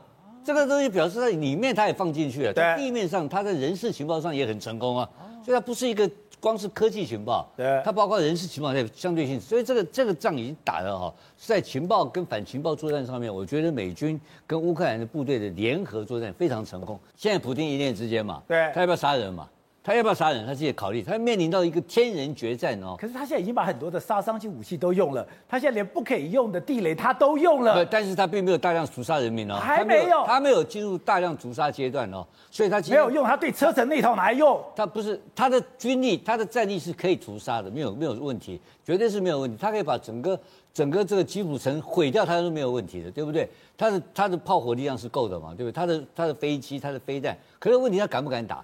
[0.45, 5.09] 这个东西表示在里面他也放进去了，在地面上他在人事情报上也很成功啊，
[5.45, 6.11] 所以它不是一个。
[6.40, 16.98] 光是科技情报，对，它包括人事情报在相对性，所以这个这个仗已经打了哈，在情报跟反情报作战上面，我觉得美军跟乌克兰的部队的联合作战非常成功。
[17.14, 19.48] 现在普京一念之间嘛，对，他要不要杀人嘛？
[19.83, 20.47] 他要不要杀人？
[20.47, 22.97] 他自己考虑，他面临到一个天人决战哦。
[22.99, 27.83] 可是他现在已经把很多的杀伤性武器都用了，他现在连不可以用的地雷他都用了。
[27.87, 33.25] 但是他并没有大量屠杀人民哦，还没有，他没有进入大量屠杀阶段哦，所以他没有用。
[33.25, 34.62] 他对车臣那套拿来用？
[34.77, 39.57] 他不是他的军力，他的战力是可以屠杀的，没有没有问题，绝对是没有问题。
[39.59, 40.38] 他可以把整个
[40.75, 43.49] 整个这个基辅城毁掉，他都没有问题的，对不对？
[43.79, 45.73] 他的他的炮火力量是够的嘛，对不对？
[45.73, 48.62] 他的他的飞机，他的飞弹，可是问题他敢不敢打？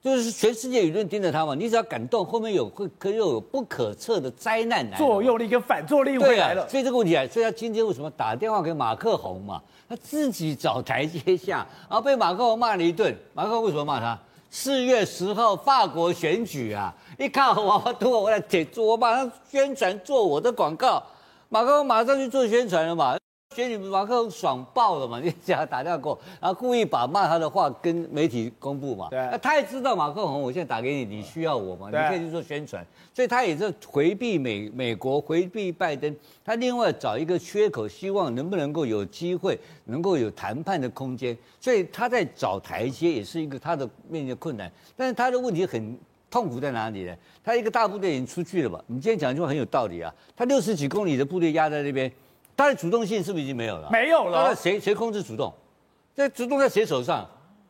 [0.00, 6.68] 就是全世界舆论盯着他嘛，你只要敢动，后面有会可又有不可测的灾难来，作用力跟反作用力会来了。
[6.68, 9.60] 所以这个问题啊，所以他今天为什么打电话给马克宏嘛？
[9.88, 13.14] 他自己找台阶下，然后被马克宏骂了一顿。
[13.34, 14.18] 马克宏为什么骂他？
[14.50, 21.02] 四月十号法国选举啊，一看我我多我来做，我马上宣传做我的广告，
[21.48, 23.16] 马克宏马上去做宣传了嘛。
[23.54, 25.18] 所以你们马克宏爽爆了嘛？
[25.18, 29.08] 你只要打电话过，然后故意把骂他的话跟媒体公布嘛。
[29.10, 29.18] 对。
[29.32, 31.88] 那他也知道马克宏，我现在打给你，你需要我嘛？
[31.90, 32.86] 你可以去做宣传。
[33.14, 36.14] 所以他也是回避美美国，回避拜登。
[36.44, 41.36] 他另外找一个缺口，希望能不能够有机会，能够有谈判的空间。
[41.58, 44.70] 所以他在找台阶，也是一个他的面临的困难。
[44.94, 45.98] 但是他的问题很
[46.30, 47.16] 痛苦在哪里呢？
[47.42, 48.78] 他一个大部队已经出去了嘛？
[48.86, 50.14] 你今天讲句话很有道理啊。
[50.36, 52.12] 他六十几公里的部队压在那边。
[52.58, 53.88] 他的主动性是不是已经没有了？
[53.88, 54.48] 没有了。
[54.48, 55.54] 那谁谁控制主动？
[56.12, 57.24] 这主动在谁手上？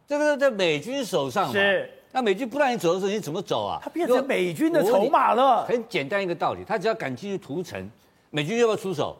[0.06, 1.52] 这个在美军手上嘛。
[1.52, 1.90] 是。
[2.10, 3.78] 那美军不让你走的时候，你怎么走啊？
[3.82, 5.66] 他变成美军的筹码了。
[5.66, 7.86] 很简单一个道理，他只要敢进去屠城，
[8.30, 9.14] 美军要不要出手？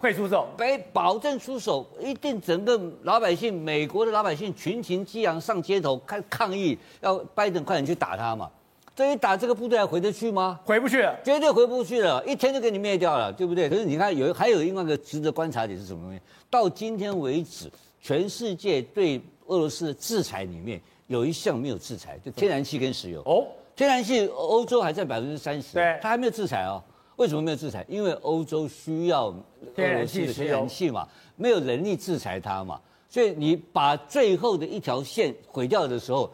[0.00, 0.48] 会出手。
[0.56, 8.50] 被保证出手，一定整个老百姓，美国的老百姓群情激昂上街头开抗议，要拜登快点去打他嘛。
[8.94, 10.60] 这一打这个部队还回得去吗？
[10.64, 13.68] 回不去，绝对回不去了，一天就给你灭掉了，对不对？
[13.68, 16.20] 可是你看有还有另外一个值得观察点是什么东西？
[16.50, 23.22] 到今天为止，全世界对俄罗斯的制裁里面有一项没有制裁，就天然气跟石油。
[23.22, 26.82] 哦，天然气欧洲还在百分之三十，对，它还没有制裁哦。
[27.16, 27.84] 为什么没有制裁？
[27.88, 29.34] 因为欧洲需要
[29.74, 32.78] 天然气天然气嘛，没有能力制裁它嘛。
[33.08, 36.30] 所以你把最后的一条线毁掉的时候，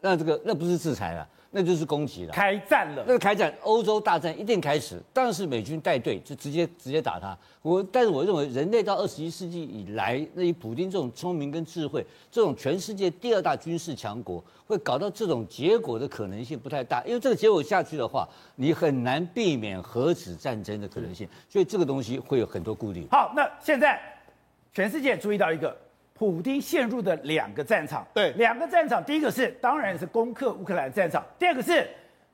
[0.00, 1.28] 那这个那不是制裁了。
[1.52, 3.04] 那就是攻击了，开战了。
[3.06, 5.02] 那个开战，欧洲大战一定开始。
[5.12, 7.36] 当然是美军带队，就直接直接打他。
[7.60, 17.02] 我，但是我认为，人类到二十一世纪以来，那以普京这种聪明跟智慧，这种全世界第二大军事强国，会搞到这种结果的可能性不太大。
[17.04, 21.28] 因为这个结果下去的话，你很难避免核子战争的可能性。
[21.48, 23.08] 所以这个东西会有很多顾虑。
[23.10, 24.00] 好，那现在
[24.72, 25.76] 全世界注意到一个。
[26.20, 31.88] 普丁陷入的两个战场，对，两个战场，第一个是当然是攻克乌克兰战场，第二个是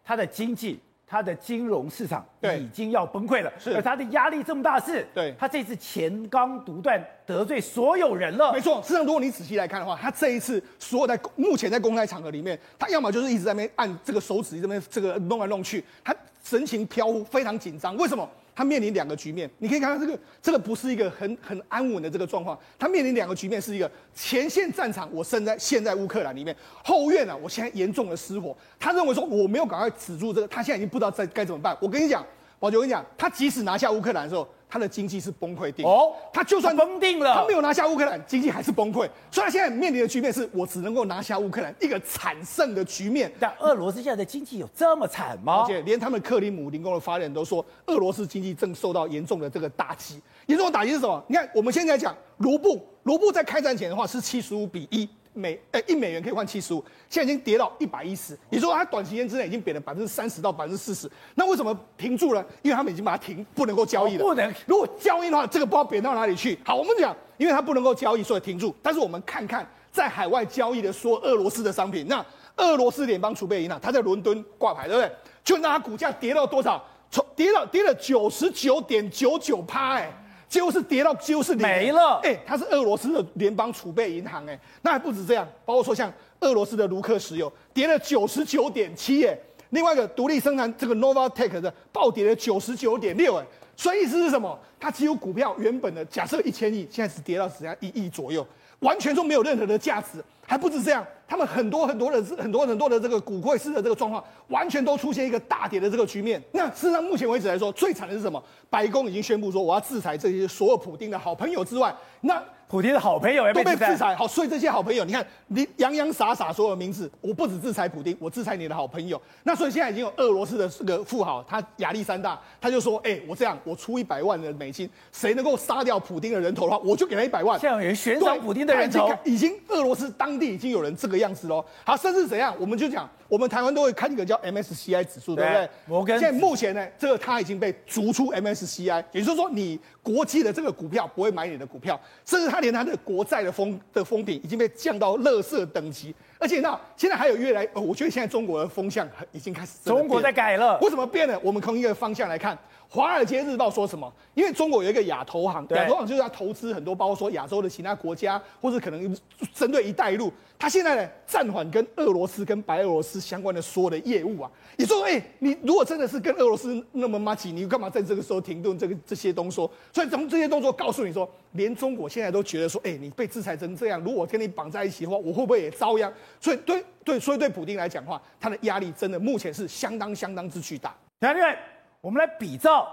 [0.05, 2.27] 他的经济、他的金融市场
[2.59, 8.83] 已经要崩溃了，是，而他的压力这么大，是，对，他这次前刚独断，得罪所有人了，没错。
[8.83, 18.29] 事实上，如果你仔细来看的话，他这一次所有在目前在公开场合里面，他要么就是一直在那边按这个手指这边这个弄来弄去，他神情飘忽，非常紧张，为什么？
[18.57, 22.59] 他面临两个局面，你可以看到这个，这个不是一个很很安稳的这个状况。
[22.79, 28.57] 他面临两个局面，是一个前线战场，我身在现在乌克兰里面；后院啊，我现在严重的失火。
[28.81, 31.77] 他认为说我没有赶快止住这个，他现在已经不知道在该怎么办。
[31.83, 32.25] 我跟你讲，
[32.59, 34.49] 宝杰，我跟你讲，他即使拿下乌克兰的时候。
[34.69, 39.09] 他的经济是崩溃定哦，他就算崩定了，他没有拿下乌克兰，经济还是崩溃。
[39.31, 43.33] 所以他现在面临的局面是我只能够拿下乌克兰，一个惨胜的局面。
[43.39, 45.63] 但俄罗斯现在的经济有这么惨吗？
[45.63, 50.21] 而且连他们克里姆林宫的发言人都说，俄罗斯经济正受到严重的这个打击。
[50.47, 51.23] 严重的打击是什么？
[51.29, 55.09] 你看我们现在讲卢布，卢布在开战前的话是七十五比一。
[55.37, 61.09] 美呃一美元可以换七十五，现在已经跌到一百一十，也就是说它短时间之内已经贬了百分之三十到百分之四十。
[61.35, 62.45] 那为什么停住了？
[62.63, 64.25] 因为他们已经把它停，不能够交易了。
[64.25, 66.59] 不能，如果交易的话，这个不知道贬到哪里去。
[66.65, 68.75] 好，我们讲，因为它不能够交易，所以停住。
[68.83, 72.25] 但是我们看看在海外交易的说俄罗斯的商品，那
[72.57, 75.13] 俄罗斯联邦储备银行它在伦敦挂牌，对不对？
[75.45, 76.83] 就那它股价跌到多少？
[77.11, 80.11] 从跌到跌了九十九点九九趴，哎。
[80.49, 89.37] 几乎是跌到几乎是没了，哎，它是俄罗斯的联邦储备银行，哎，那还不止这样，包括说像俄罗斯的卢克石油跌了九十九点七，哎，
[89.71, 93.45] 另外一个独立生产这个 Novatek 的暴跌了九十九点六，哎，
[93.77, 94.59] 所以意思是什么？
[94.79, 98.47] 它几乎股票原本的假设一千亿，现在只跌到只剩下一亿左右。
[98.81, 100.23] 完全都没有任何的价值。
[100.47, 106.41] 还不止这样，他们很多很多的很多很多的这个股汇市的这个状况，完全都出现一个大跌的这个局面。
[106.53, 108.43] 那事实上，目前为止来说，最惨的是什么？
[108.71, 112.43] 白宫已经宣布说，我要制裁这些所有普丁的好朋友之外，那。
[112.69, 119.21] 普丁的好朋友也被都被制裁，好，所以这些好朋友，你看，你洋洋洒洒所有名字，我不止制裁普丁，我制裁你的好朋友。
[119.45, 127.59] 那所以现在已经有俄罗斯的这个富豪，他亚历山大，他就说，哎、欸，我这样，我出一百万的美金，谁能够杀掉普丁的人头的话，我就给他一百万。
[127.59, 131.65] 现在有人悬赏普丁的人头，已经俄罗斯当地已经有人这个样子喽。
[131.85, 133.09] 好，甚至怎样，我们就讲。
[133.29, 135.69] 我们台湾都会看一个叫 MSCI 指数，对不对？
[135.87, 136.19] 摩根。
[136.19, 146.15] 现在目前呢，这个它已经被逐出 MSCI，也就是说，你国际的这个股票不会买你的股票，甚至它连它的国债的封的封顶已经被降到垃圾等级。
[146.39, 149.73] 而且那现在还有越来，呃我觉得现在中国的风向已经开始。
[149.85, 150.79] 中国在改了。
[150.81, 151.39] 为什么变了？
[151.43, 152.55] 我们从一个方向来看，
[152.89, 154.13] 《华尔街日报》说什么？
[154.35, 159.17] 因为中国有一个亚投行，亚投行就是要投资很多，包括说亚洲的其他国家，或者可能
[159.55, 160.33] 针对“一带一路”。
[160.59, 164.51] 他现在呢暂缓跟俄罗斯跟白俄罗斯相关的所有的业务啊。
[164.77, 169.71] 你说，哎、欸，你如果真的是跟俄罗斯那么麻吉，你干嘛在这个时候停顿这个这些动作？
[169.93, 176.11] 所以从这些动作告诉你说，连中国现在都觉得说，哎、欸，你被制裁成这样，如果跟你绑在一起的话，我会不会也遭殃？
[176.41, 180.95] 所以对对，所以对普丁来讲的话，他的压力真的目前是相当相当之巨大。
[181.21, 181.59] 来，另外
[182.01, 182.89] 我们来比照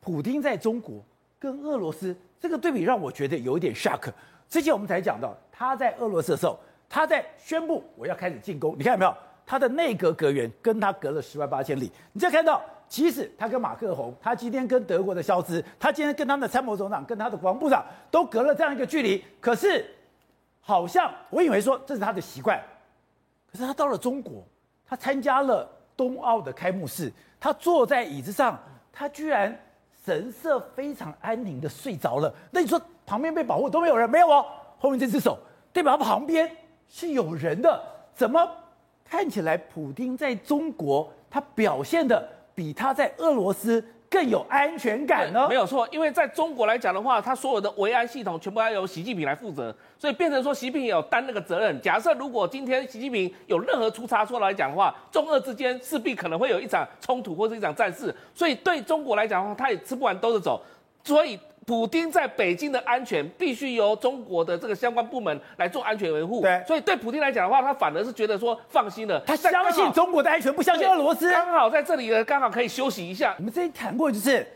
[0.00, 1.04] 普丁在中国
[1.38, 4.10] 跟俄罗斯这个对比，让我觉得有一点 shock。
[4.48, 6.58] 之前我们才讲到他在俄罗斯的时候。
[6.94, 9.16] 他在宣布我要开始进攻，你看到没有？
[9.46, 11.90] 他的内阁阁员跟他隔了十万八千里。
[12.12, 19.24] 你再看到，即使他跟马克宏，他今天跟德国的肖兹，他今天跟他们的参谋总长，跟他的国防部长都隔了这样一个距离。
[19.40, 19.82] 可是，
[20.62, 22.58] 好像我以为说这是他的习惯，
[23.50, 24.42] 可是他到了中国，
[24.86, 28.58] 他参加了冬奥的开幕式，他坐在椅子上，
[28.90, 29.54] 他居然
[30.04, 32.32] 神色非常安宁的睡着了。
[32.50, 34.08] 那你说旁边被保护都没有人？
[34.08, 34.46] 没有哦，
[34.78, 35.38] 后面这只手
[35.72, 36.50] 代表旁边。
[36.94, 37.82] 是有人的，
[38.14, 38.46] 怎么
[39.02, 45.48] 看起来普丁在中国他表现的比他在俄罗斯更有安全感呢？
[45.48, 51.80] 没有错，因为在中国来讲的话，它所有的维安系统全部要由习近平来负责，所以变成说习近平也有担那个责任。
[51.80, 60.60] 假设如果今天习近平有任何出差错来讲的话，中俄之间势必可能会有一场冲突或是一场战事，所以对中国来讲的话，他也吃不完兜着走，
[61.02, 61.40] 所以。
[61.64, 66.40] 普丁在北京的安全必须由中国的这个相关部门来做安全维护。
[66.42, 71.30] 对，所以对普丁来讲的话，他反而是觉得说放心了，他相信中国的安全，不相信俄罗斯。
[71.30, 73.34] 刚好在这里呢，刚好可以休息一下。
[73.38, 74.46] 我们之前谈过，就是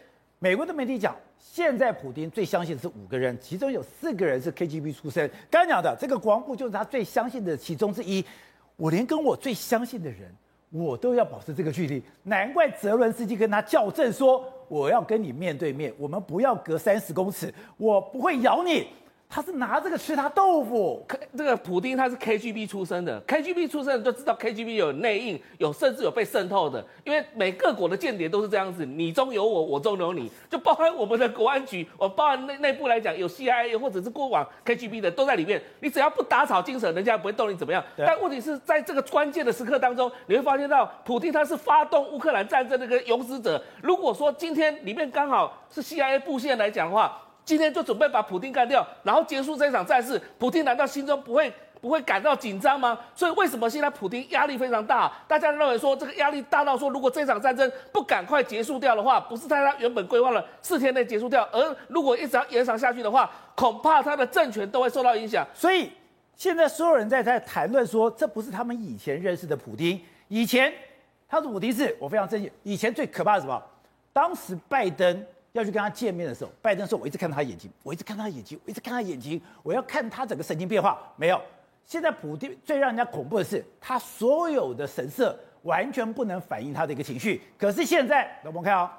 [0.41, 5.31] 美国的媒体讲，现在普丁最相信的是五个人，其中有四个人是 KGB 出身。
[5.49, 8.25] 刚刚讲的这个国防部就是他最相信的其中之一。
[8.77, 10.31] 我连跟我最相信的人，
[10.71, 14.45] 我都要保持这个距离，难怪泽伦斯基跟他校正说。
[14.69, 18.89] 我要跟你面对面，我们不要隔三十公尺，我不会咬你。
[19.29, 21.05] 他是拿这个吃他豆腐。
[21.37, 26.83] 这个普丁他是 KGB 出身的，KGB 出身的就知道 KGB 有内应，有甚至有被渗透的。
[27.05, 35.63] 因为每个国的间谍都是这样子，你中有我，我中有你，就包含我们的国安局，我包含内内部来讲有 CIA 或者是过往 KGB 的都在里面。
[35.81, 37.85] 你只要不打草惊蛇，人家不会动你怎么样。
[37.99, 43.63] 但问题是在这个关键的时刻当中，你会发现到普丁他是发动乌克兰战争的那个勇死者。
[43.83, 47.21] 如果说今天里面刚好是 CIA 布线来讲的话。
[47.47, 50.21] 今天就准备把普丁干掉，然后结束这场战事。
[50.37, 52.99] 普丁难道心中不会不会感到紧张吗？
[53.15, 55.13] 所以为什么现在普丁压力非常大？
[55.29, 65.47] 大家认为说这个压力大到说，如果这场战争不赶快结束掉的话，不是在他原本规划了四天内结束掉，而如果一直要延长下去的话，恐怕他的政权都会受到影响。
[65.55, 65.93] 所以
[66.35, 70.01] 现在所有人在在谈论说，这不是他们以前认识的普丁。
[70.27, 70.73] 以前
[71.29, 72.51] 他的普丁是我非常生气。
[72.65, 73.63] 以前最可怕的什么？
[74.13, 75.25] 当时拜登。
[75.57, 81.41] 要去跟他见面的时候，拜登说：“我一直看他眼睛，我一直看他眼睛，我一直看他眼睛，我要看他整个神经变化。”没有。
[81.85, 87.41] 现在普丁最让人家恐怖的是，他所有的神色完全不能反映他的一个情绪。
[87.57, 88.91] 可是现在，我们看、哦，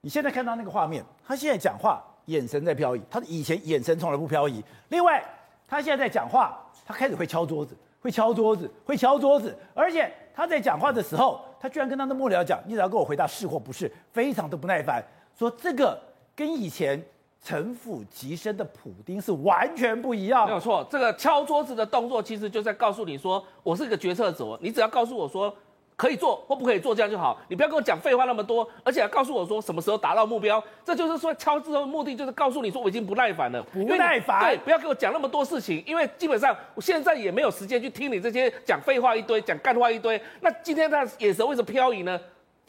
[0.00, 4.64] 你现在看到那个画面，他现在讲话眼神在飘移，他以前眼神从来不飘移。
[4.88, 5.22] 另外，
[5.68, 15.04] 他现在在讲话，他开始会敲桌子，会敲桌子，会敲桌子，而且他在讲话的时候，他居然跟他的幕僚讲：“你只要给我回答是或不是。”非常的不耐烦。
[15.40, 15.98] 说这个
[16.36, 17.02] 跟以前
[17.42, 20.44] 城府极深的普丁是完全不一样。
[20.44, 25.50] 没有错，这个敲桌子的动作其实就在告诉你说，我是一个决策者，你只要告诉我说
[25.96, 27.40] 可以做或不可以做，这样就好。
[27.48, 30.62] 你不要跟我讲废话那么多，而且要告诉我说什么时候达到目标。
[30.84, 34.42] 这就是说敲之后的目的就是告诉你说我已经不耐烦了，不耐烦。
[34.42, 40.22] 对，不要跟我讲那么多事情，因为基本上我现在也没有时间去听你这些讲废话一堆、讲干话一堆。
[40.42, 42.20] 那今天他眼神为什么飘移呢？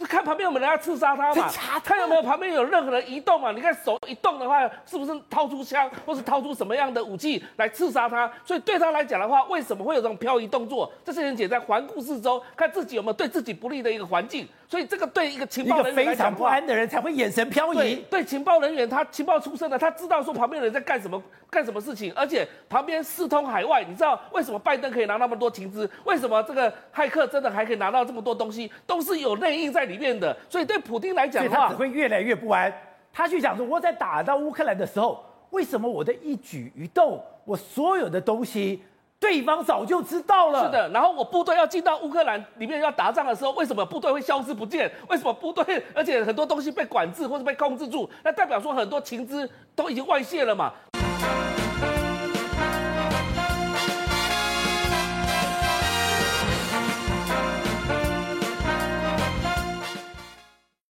[0.06, 1.50] 看旁边有没有人要刺杀他嘛，
[1.84, 3.52] 看有没有旁边有任何人移动嘛。
[3.52, 8.32] 你看手一动的话，是不是掏出枪，或是掏出什么样的武器来刺杀他？
[8.46, 10.91] 所以对他来讲的话，为什么会有这种漂移动作？
[11.04, 14.47] 这是人姐在环顾四周，看自己有没有对自己不利的一个环境。
[14.72, 17.78] 所以这个对一个情报人非常不安的人才会眼神飘移。
[17.78, 23.84] 对，对情报人员，他情报出身的，他知道说旁边的人在干什么，干什么事情，而且旁边四通海外。
[23.84, 25.91] 你知道为什么拜登可以拿那么多情资？
[26.05, 28.72] 为什么这个骇客真的还可以拿到这么多东西？
[28.88, 30.34] 都是有内应在里面的。
[30.47, 32.74] 所以对普京来讲的话，他只会越来越不安。
[33.11, 38.82] 他去讲说，我在打到乌克兰的时候，为什么我的一举一动，我所有的东西？
[39.22, 40.65] 对方早就知道了。
[40.65, 44.91] 是的，然后我部队要进到乌克兰里面要打仗的时候，为什么部队会消失不见？
[45.07, 48.09] 为什么部队，而且很多东西被管制或者被控制住？
[48.24, 50.74] 那代表说很多情资都已经外泄了嘛？